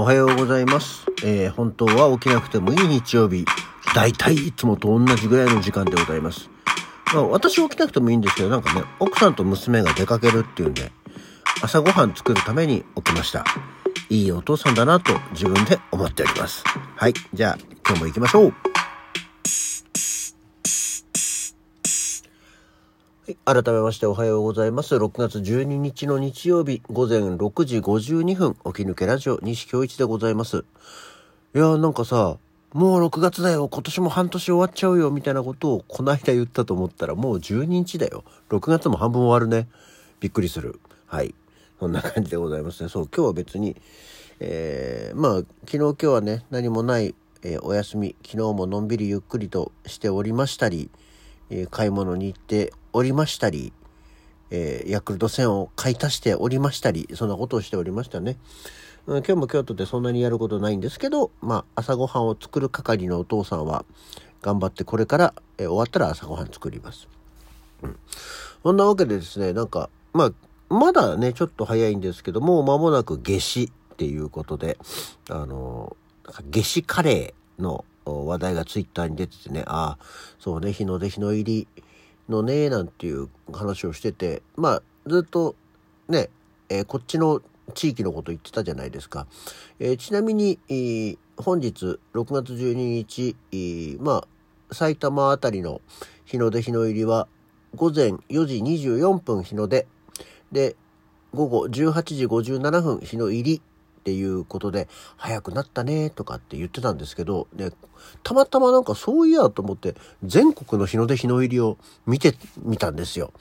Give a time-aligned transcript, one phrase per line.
[0.00, 1.04] おはようございます。
[1.22, 3.44] えー本当は起きなくてもいい日曜日。
[3.94, 6.48] だいたいいつもと同じぐらいの時間でございます。
[7.12, 10.90] まあ、私起きなくてもいいんですけど、なんかね、奥さんと娘が出かけるっていうんで、
[11.62, 13.44] 朝ごはん作るために起きました。
[14.08, 16.64] いいお父さんだなと自分で思っております。
[16.96, 17.12] はい。
[17.34, 18.69] じゃあ、今日も行きましょう。
[23.44, 24.96] 改めましておはようございます。
[24.96, 30.64] 6月12日の日曜日、午前6時52分、起き抜けラジオ、西京一でございます。
[31.54, 32.38] いやーなんかさ、
[32.72, 38.24] もう6月だよ、今年も半年終わっちゃうよ、みたいなことをこの間言ったと思ったら、もう12日だよ。
[38.48, 39.68] 6月も半分終わるね。
[40.20, 40.80] びっくりする。
[41.06, 41.34] はい。
[41.78, 42.88] そんな感じでございますね。
[42.88, 43.76] そう、今日は別に、
[44.40, 45.34] えー、まあ、
[45.66, 50.90] 昨日今日はね、何もない、えーお休み、昨日ものんびりゆっくりとしておりましたり、
[51.50, 53.72] え買い物に行っておりましたり、
[54.50, 58.36] えーヤクルト戦を買い足しておりましたり、そんなことをしておりましたね。
[59.06, 63.84] うん今日も京都でそんなにやることないんですけど、まあ、朝ごはんを作る係のお父さんは、
[64.42, 67.08] 頑張ってこれから、えー終わったら朝ごはん作ります。
[67.82, 67.96] うん。
[68.62, 74.78] そんなわけでですね、なんか、まあ、まだね、ちょっと早いんですけども、間もなく夏至っていうことで、
[75.28, 80.04] あの、なんか夏至カレーの話題がツイッターに出ててね、ああ、
[80.38, 81.68] そうね、日の出日の入り
[82.30, 85.54] のね、なんていう話をしてて、まあ、ずっと
[86.08, 86.30] ね、
[86.68, 87.42] えーこっちの
[87.74, 89.26] 地域のこと言ってたじゃないですか。
[89.78, 90.58] えーちなみに、
[91.36, 94.24] 本日6月12日、えま
[94.70, 95.80] あ、埼玉あたりの
[96.24, 97.26] 日の出日の入りは
[97.74, 99.86] 午前4時24分日の出
[100.52, 100.76] で
[101.34, 103.62] 午後18時57分日の入り
[104.00, 107.70] っていうことで早くなったねとかって言ってたんですけど、ね、
[108.22, 113.32] たまたまなんかそういやと思って全国の日の出日の入りを見てみたんですよ。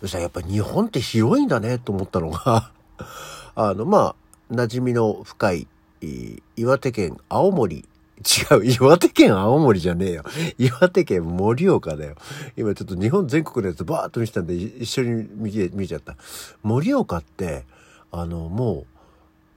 [0.00, 2.72] そしたらやっぱ日本って広いんだねと思ったのが
[3.54, 5.68] あのまあ馴染みの深い
[6.56, 10.24] 岩手県青森違う、岩手県青森じゃねえよ。
[10.56, 12.14] 岩手県盛岡だよ。
[12.56, 16.16] 今ちょっと日本全国のやつバーっと見せたんで一緒に見見ちゃった。
[16.62, 17.66] 盛岡って、
[18.10, 18.95] あの、もう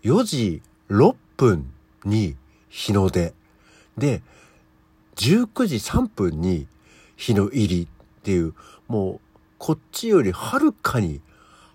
[0.04, 1.72] 4時6分
[2.06, 2.36] に
[2.70, 3.34] 日の出。
[3.98, 4.22] で、
[5.16, 6.68] 19時3分に
[7.18, 8.54] 日の入りっていう、
[8.88, 9.20] もう
[9.58, 11.22] こっちよりはるかに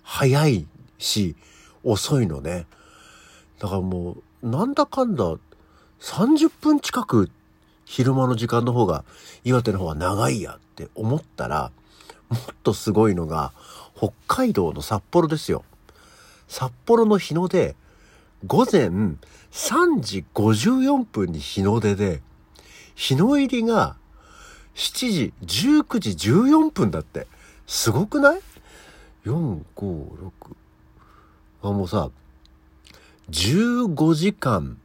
[0.02, 0.66] 早い
[0.98, 1.36] し、
[1.82, 2.66] 遅いのね。
[3.58, 5.36] だからもう、なんだかんだ
[6.00, 7.30] 30分近く
[7.84, 9.04] 昼間の時間の方が
[9.44, 11.70] 岩手の方が長いやって思ったら、
[12.28, 13.52] もっとすごいのが
[13.96, 15.64] 北海道の札幌ですよ。
[16.48, 17.76] 札幌の日の出、
[18.46, 18.88] 午前
[19.52, 22.20] 3時54分に日の出で、
[22.94, 23.96] 日の入りが
[24.74, 27.26] 7時、19時14分だって。
[27.66, 28.40] すごくない
[29.24, 30.32] ?4、5、6。
[31.62, 32.10] あ、もうさ、
[33.30, 34.76] 15時間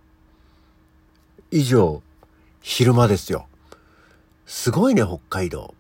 [1.52, 2.02] 以上
[2.62, 3.48] 昼間ですよ。
[4.46, 5.74] すごいね、北海道。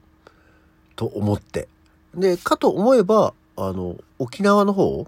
[0.97, 1.69] と思って。
[2.13, 5.07] で、かと思えば、あの、沖縄の方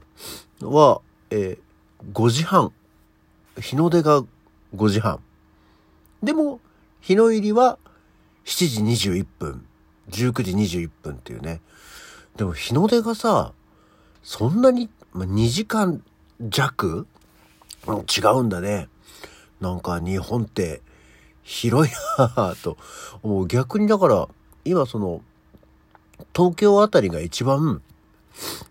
[0.62, 1.02] は、
[1.32, 1.71] えー
[2.12, 2.72] 5時半。
[3.60, 4.24] 日の出が
[4.76, 5.20] 5時半。
[6.24, 6.60] でも、
[7.00, 7.78] 日の入りは
[8.46, 9.66] 7時21分。
[10.10, 11.62] 19時21分っていうね。
[12.36, 13.54] でも日の出がさ、
[14.24, 16.04] そんなに、まあ、2時間
[16.42, 17.08] 弱？
[17.88, 18.88] 違うんだね。
[19.60, 20.82] なんか日本って
[21.44, 22.78] 広いなぁと
[23.22, 23.48] 思う。
[23.48, 24.28] 逆にだから、
[24.66, 25.22] 今その、
[26.36, 27.82] 東京あたりが一番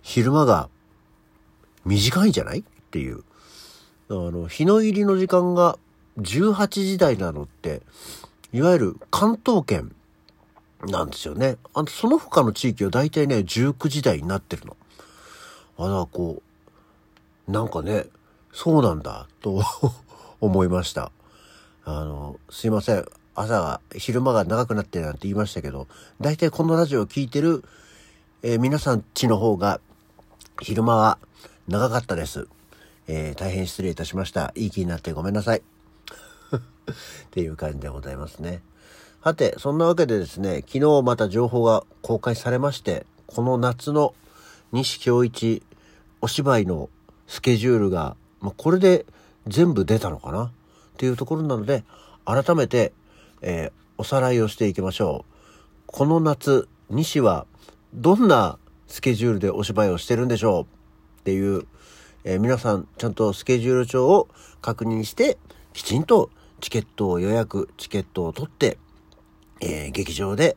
[0.02, 0.68] 昼間が
[1.84, 2.64] 短いんじゃない？
[2.90, 3.22] っていう。
[4.08, 5.78] あの、日の入りの時間が
[6.18, 7.82] 18時台なのって、
[8.52, 9.94] いわゆる関東圏
[10.84, 11.56] なんですよね。
[11.72, 14.76] あの、その他の地域は大体ね、19時台になってるの。
[15.78, 16.42] あ、らこ
[17.48, 18.06] う、なんかね、
[18.52, 19.62] そうなんだ、と
[20.40, 21.12] 思いました。
[21.84, 23.06] あの、すいません。
[23.36, 25.86] 朝が、昼間が長くなってるなんて言いましたけど、
[26.20, 27.62] 大体このラジオを聞いてる、
[28.42, 29.80] えー皆さんちの方が、
[30.60, 31.18] 昼間は
[31.68, 32.48] 長かったです。
[33.06, 34.52] えー大変失礼いたしました。
[34.54, 35.62] いい気になってごめんなさい。
[36.52, 36.62] っ
[37.30, 38.62] ていう感じでございますね。
[39.20, 44.14] はて、そんなわけでですね、昨日また情報が公開されまして、この夏の
[44.72, 45.62] 西京一
[46.20, 46.88] お芝居の
[47.26, 49.06] スケジュールが、まあ、これで
[49.46, 50.44] 全部出たのかな？
[50.44, 50.50] っ
[50.96, 51.84] ていうところなので、
[52.24, 52.92] 改めて、
[53.42, 55.32] えーおさらいをしていきましょう。
[55.86, 57.46] この夏、西は
[57.92, 58.58] どんな
[58.88, 60.62] スケジュールでお芝居をしてるんでしょう？
[60.62, 60.66] っ
[61.24, 61.66] ていう、
[62.24, 64.28] えー皆さんちゃんとスケジュール帳を
[64.60, 65.38] 確認して、
[65.72, 66.30] きちんと
[66.60, 68.78] チケットを予約、チケットを取って、
[69.60, 70.56] えー劇場で、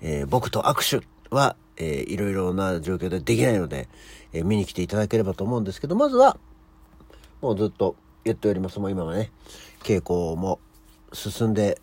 [0.00, 3.88] えー僕と握手は、えーいろいろな状況でできないので、
[4.32, 6.36] えー見に来ていただければと思うんですけど、まずは、
[7.40, 8.80] もうずっと言っております。
[8.80, 9.30] もう今はね、
[9.84, 10.58] 稽古も
[11.12, 11.80] 進んで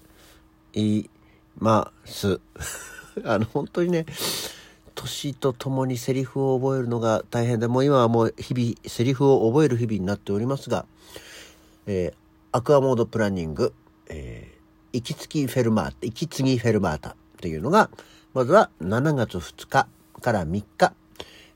[0.74, 1.10] い
[1.58, 2.42] ます。
[3.24, 4.06] あの、本当にね、
[5.06, 10.86] 年とともにセリフを覚えるのが大変で、もう今はもう日々、セリフを覚える日々になっておりますが、
[11.86, 12.14] えー、
[12.52, 13.74] アクアモードプランニング、
[14.10, 17.90] えー、息継ぎフェルマータ、息継ぎフェルマータっていうのが、
[18.34, 19.88] まずは7月2日
[20.22, 20.94] から3日、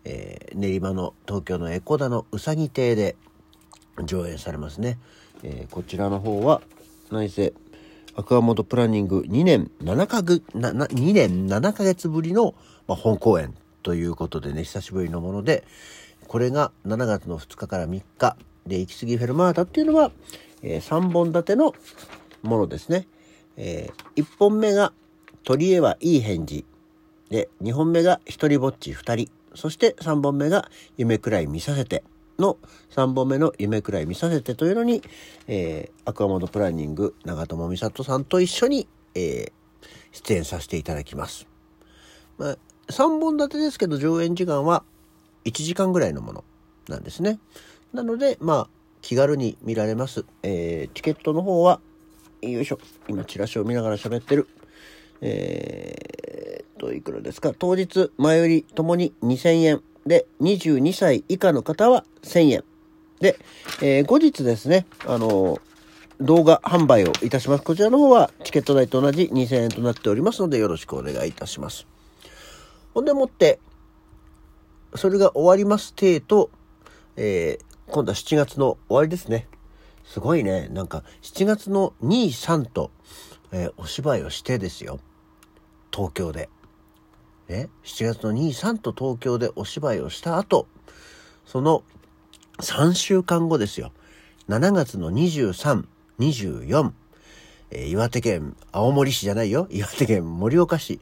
[0.06, 3.16] えー、練馬の東京のエコダのうさぎ亭で
[4.04, 5.00] 上演されますね。
[5.42, 6.62] えー、こちらの方は、
[7.10, 7.60] 内政、
[8.20, 12.54] アクアモードプランニング2年7か月、2年7ヶ月ぶりの、
[12.86, 15.64] ま、本公演ということでね、久しぶりのもので、
[16.28, 18.36] これが7月の2日から3日
[18.68, 20.12] で、行き過ぎフェルマータっていうのは、
[20.62, 21.74] えー、3本立ての
[22.42, 23.08] ものですね。
[23.56, 24.92] えー、1本目が、
[25.46, 26.66] 鳥へはいい返事。
[27.30, 29.32] で、2本目が、一人ぼっち2人。
[29.56, 32.04] そして3本目が、夢くらい見させて。
[32.40, 32.58] の
[32.92, 35.02] 3本目の夢くらい見させてというのに、
[35.48, 39.52] えー、アクアモードプランニング長友美里さんと一緒に、えー、
[40.12, 41.48] 出演させていただきます。
[42.38, 42.58] まあ、
[42.88, 44.84] 3本立てですけど上演時間は
[45.46, 46.44] 1時間ぐらいのもの
[46.88, 47.40] なんですね。
[47.94, 48.70] なので、まあ、
[49.02, 50.26] 気軽に見られます。
[50.44, 51.80] えー、チケットの方は、
[52.42, 52.80] よいしょ。
[53.08, 54.48] 今、チラシを見ながら喋ってる。
[55.22, 57.54] えー、と、いくらですか。
[57.58, 59.82] 当日、前売りともに2000円。
[60.10, 62.64] で、22歳以下の方は1000円。
[63.20, 63.38] で、
[63.80, 65.62] えー、後日ですね、あのー、
[66.20, 67.64] 動画販売をいたします。
[67.64, 71.86] こちらの方はチケット代と同じ2000円となっておりますのでよろしくお願いいたします。
[72.96, 73.60] ほんでもって、
[74.96, 76.50] それが終わりますてと、
[77.16, 79.48] えー、今度は7月の終わりですね。
[80.06, 80.70] すごいね。
[80.70, 82.90] なんか、7月の2、3と、
[83.52, 85.00] えー、お芝居をしてですよ。
[85.94, 86.50] 東京で。
[87.50, 90.68] ね、7月の2、3と東京でお芝居をした後、
[91.46, 91.84] その
[92.60, 93.92] 3週間後ですよ。
[94.48, 95.86] 7月の23、
[96.20, 96.92] 24、
[97.72, 99.68] えー、岩手県青森市じゃないよ。
[99.72, 101.00] 岩手県盛岡市、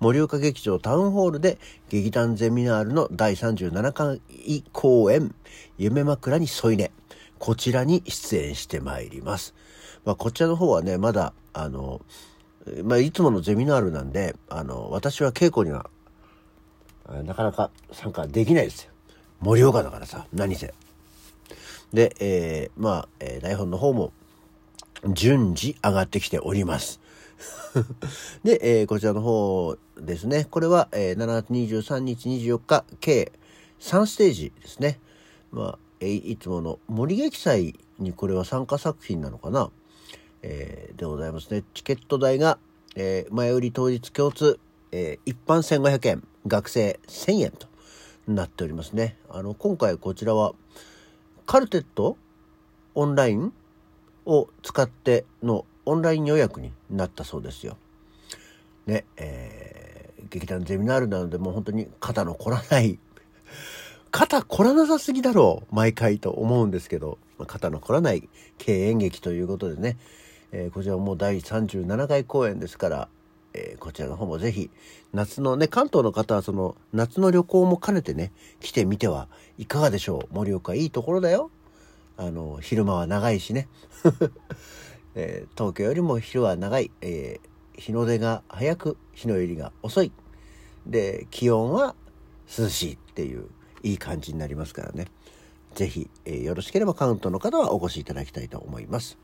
[0.00, 1.58] 盛岡劇場タウンホールで
[1.90, 4.22] 劇団ゼミナールの第37回
[4.72, 5.34] 公演、
[5.76, 6.92] 夢枕に添い寝。
[7.38, 9.54] こちらに出演してまいります。
[10.04, 12.00] まあ、こちらの方はね、まだ、あの、
[12.84, 15.88] まあ、いつものゼミナールなんで、あの、私は稽古には、
[17.24, 18.92] なかなか参加できないですよ。
[19.40, 20.74] 盛岡だからさ、何せ。
[21.92, 24.12] で、えー、まあ、えー、台本の方も
[25.12, 27.00] 順次上がってきております。
[28.44, 30.46] で、えー、こちらの方ですね。
[30.50, 33.32] これは、えー、7月23日24日、計
[33.80, 35.00] 3ステージですね。
[35.50, 39.70] まあ、えー、いつもの森劇祭にこれは参加作品なのかな。
[40.42, 41.64] えー、でございますね。
[41.74, 42.58] チケット代が、
[42.96, 44.58] えー、前売り当日共通、
[44.92, 47.66] えー、一般1500円、学生1000円と
[48.26, 49.16] なっておりますね。
[49.28, 50.54] あの、今回こちらは、
[51.46, 52.16] カルテット
[52.94, 53.52] オンライン
[54.26, 57.76] を使ってのオンライン予約になったそうですよ。
[58.86, 62.98] ね、えー、劇団ゼミナールなのでもう本当に肩の凝らない
[64.10, 68.28] 肩凝らなさすぎだろう毎回と思うんですけど、肩の凝らない
[68.58, 69.96] 経演劇ということでね、
[70.52, 73.08] えー、こちらもう第37回公演ですから、
[73.52, 74.70] えー、こちらの方もぜひ
[75.12, 80.34] 夏のね関東の方はその夏の旅行も兼ねてね来てみてはいかがでしょう？
[80.34, 81.50] 盛岡いいところだよ。
[82.16, 83.66] あの昼間は長いしね、
[85.14, 90.12] えー、東京よりも昼は長い、えー、日の出が早く日の入りが遅い。
[90.86, 91.94] で気温は
[92.58, 93.46] 涼しいっていう
[93.82, 95.06] いい感じになりますからね。
[95.74, 99.16] 是非、えー、よろしければ関東の方はお越しいただきたいと思います。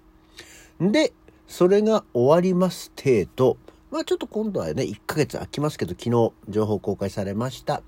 [0.81, 1.13] で
[1.49, 3.57] それが終わります程度
[3.91, 7.83] まあちょっと今度はね1ヶ月空きますけど昨日情報公開されました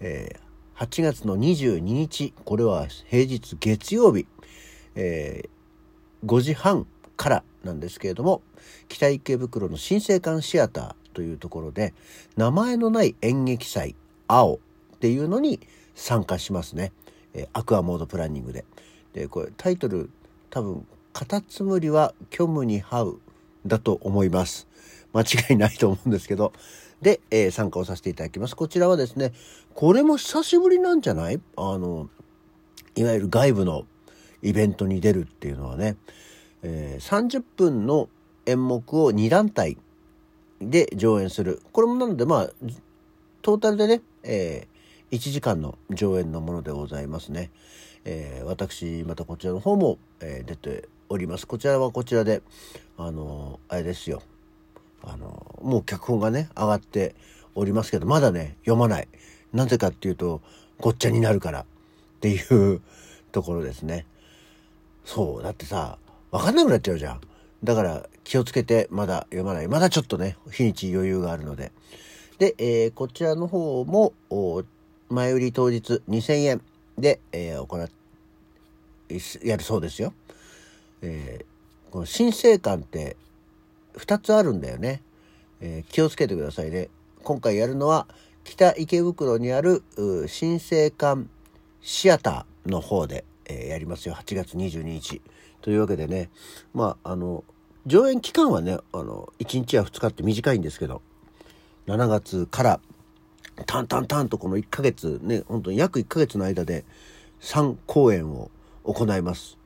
[0.00, 4.26] えー、8月の22日、これは平日月曜日、
[4.94, 8.42] えー、5時半からなんですけれども、
[8.88, 11.94] 北池袋の新生館シアターというところで、
[12.36, 13.94] 名前のない演劇祭、
[14.28, 14.56] 青
[14.96, 15.60] っていうのに
[15.94, 16.92] 参加しますね。
[17.32, 18.64] えー、アクアモードプランニングで。
[19.14, 20.10] で、これタイトル、
[20.50, 23.20] 多分、カタツムリは虚無に這う
[23.66, 24.68] だと思います。
[25.14, 26.52] 間違いないと思うんですけど、
[27.00, 28.54] で、えー、参加をさせていただきます。
[28.54, 29.32] こちらはですね、
[29.72, 31.40] これも久しぶりなんじゃない？
[31.56, 32.10] あの、
[32.96, 33.86] いわゆる外部の
[34.42, 35.96] イベントに出るっていうのはね、
[36.62, 38.10] えー、30分の
[38.44, 39.78] 演目を2団体
[40.60, 41.62] で上演する。
[41.72, 42.50] これもなので、まあ、
[43.40, 47.50] トータルでね、えー、1時間の上演のものでございますね。
[48.04, 51.46] えー、私、またこちらの方も、えー、出ております。
[51.46, 52.42] こちらはこちらで、
[52.96, 54.22] あのあれですよ。
[55.02, 57.14] あの、もう脚本がね、上がって
[57.54, 59.08] おりますけど、まだね、読まない。
[59.52, 60.40] なぜかっていうと、
[60.78, 61.64] ごっちゃになるからっ
[62.20, 62.80] ていう
[63.32, 64.06] ところですね。
[65.04, 65.42] そう。
[65.42, 65.98] だってさ、
[66.30, 67.20] わかんなくなっちゃうじゃん。
[67.62, 69.68] だから気をつけてまだ読まない。
[69.68, 71.72] まだちょっとね、日にち余裕があるので。
[72.38, 74.12] で、えー、こちらの方も、
[75.08, 76.62] 前売り当日2000円
[76.98, 77.88] で、えー、行っ、
[79.44, 80.12] やるそうですよ。
[81.02, 83.16] えー、この新生館って
[83.94, 85.02] 2つあるんだよね。
[85.60, 86.88] えー、気をつけてくださいね。
[87.22, 88.06] 今回やるのは
[88.44, 89.82] 北池袋にある
[90.28, 91.24] 新生館
[91.80, 94.14] シアターの方で、えー、やりますよ。
[94.14, 95.20] 8月22日。
[95.62, 96.30] というわけでね、
[96.74, 97.42] まあ、あの、
[97.86, 101.02] 上演期間はね、あの、1日や2日って短いんですけど、
[101.86, 102.80] 7月から
[103.64, 106.84] タンタンタンとこの1ヶ月ね、本当に約1ヶ月の間で
[107.40, 108.50] 3公演を
[108.84, 109.56] 行います。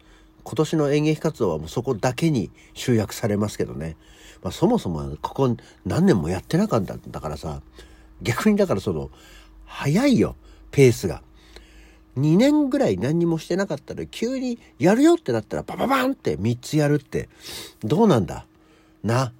[0.44, 3.96] 今年の演劇活動はもうそこだけに集約されますけどね。
[4.42, 7.62] まあ、そもそもここ何年もやってなかったんだからさ、
[8.22, 9.10] 逆にだからその、
[9.66, 10.36] 早いよ、
[10.70, 11.22] ペースが。
[12.18, 17.28] 2年ぐらい何にもしてなかったら急にやるよってなったらバババンって3つやるって
[17.84, 18.46] どうなんだ？
[19.04, 19.32] な？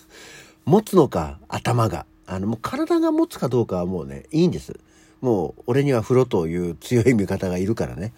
[0.64, 2.06] 持つのか頭が。
[2.28, 4.80] あのもう体が持つかどうかはもうね、いいんです。
[5.20, 8.12] もう俺には風呂という強い味方がいるからね。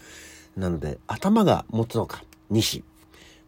[0.58, 2.84] なので頭が持つのか、西。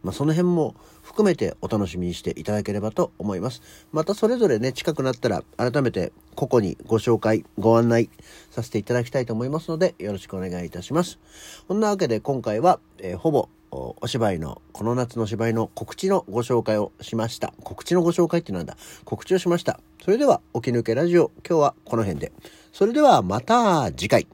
[0.03, 3.61] まあその辺も含めてお楽しみにしていただければと思います。
[3.91, 8.09] またそれぞれね、近くなったら改めて個々にご紹介、ご案内
[8.49, 11.19] させていただきたいと思いますので、よろしくお願いいたします。
[11.67, 17.53] こんなわけで今回は、えー、ほぼお芝居の、この夏の芝居の告知のご紹介をしました。
[17.63, 18.75] 告知のご紹介ってなんだ？
[19.05, 19.79] 告知をしました。
[20.03, 22.31] それでは、起き抜けラジオ、今日はこの辺で。
[22.73, 24.27] それではまた次回。